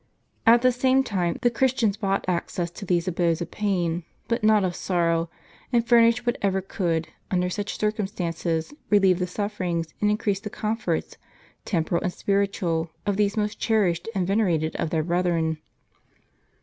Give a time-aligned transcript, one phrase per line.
[0.27, 4.43] * At the same time the Christians bought access to these abodes of pain, but
[4.43, 5.29] not of sorrow,
[5.71, 11.17] and furnished whatever could, under such circumstances, relieve the sufferings and increase the comforts,
[11.65, 15.59] temporal and spiritual, of these most cherished and venerated of their brethren.